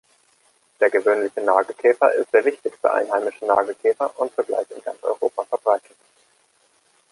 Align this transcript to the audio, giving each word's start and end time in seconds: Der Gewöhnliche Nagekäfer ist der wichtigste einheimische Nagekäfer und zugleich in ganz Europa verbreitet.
Der 0.79 0.89
Gewöhnliche 0.89 1.41
Nagekäfer 1.41 2.11
ist 2.13 2.33
der 2.33 2.43
wichtigste 2.43 2.91
einheimische 2.91 3.45
Nagekäfer 3.45 4.11
und 4.19 4.33
zugleich 4.35 4.65
in 4.75 4.81
ganz 4.81 5.03
Europa 5.03 5.43
verbreitet. 5.43 5.95